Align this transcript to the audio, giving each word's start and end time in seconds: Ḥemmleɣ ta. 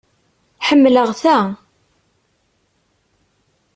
Ḥemmleɣ 0.67 1.09
ta. 1.21 1.37